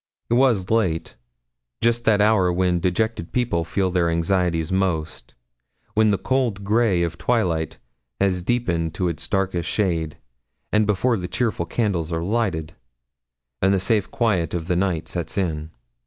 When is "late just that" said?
0.71-2.21